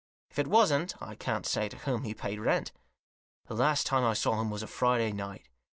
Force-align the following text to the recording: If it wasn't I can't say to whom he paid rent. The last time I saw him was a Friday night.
If 0.31 0.39
it 0.39 0.47
wasn't 0.47 0.99
I 0.99 1.13
can't 1.13 1.45
say 1.45 1.69
to 1.69 1.77
whom 1.77 2.05
he 2.05 2.15
paid 2.15 2.39
rent. 2.39 2.71
The 3.45 3.53
last 3.53 3.85
time 3.85 4.03
I 4.03 4.13
saw 4.15 4.41
him 4.41 4.49
was 4.49 4.63
a 4.63 4.67
Friday 4.67 5.11
night. 5.11 5.47